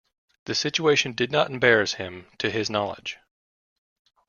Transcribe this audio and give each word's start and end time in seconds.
The 0.45 0.55
situation 0.55 1.11
did 1.13 1.31
not 1.31 1.51
embarrass 1.51 1.93
him, 1.93 2.25
to 2.39 2.49
his 2.49 2.71
knowledge. 2.71 3.19